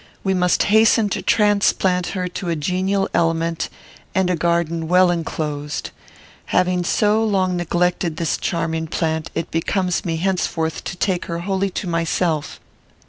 We 0.23 0.33
must 0.33 0.63
hasten 0.63 1.09
to 1.09 1.21
transplant 1.21 2.07
her 2.17 2.27
to 2.27 2.49
a 2.49 2.55
genial 2.55 3.07
element 3.13 3.69
and 4.15 4.31
a 4.31 4.35
garden 4.35 4.87
well 4.87 5.11
enclosed. 5.11 5.91
Having 6.47 6.85
so 6.85 7.23
long 7.23 7.55
neglected 7.55 8.17
this 8.17 8.35
charming 8.37 8.87
plant, 8.87 9.29
it 9.35 9.51
becomes 9.51 10.03
me 10.03 10.17
henceforth 10.17 10.83
to 10.85 10.97
take 10.97 11.25
her 11.25 11.41
wholly 11.41 11.69
to 11.69 11.85
myself. 11.87 12.59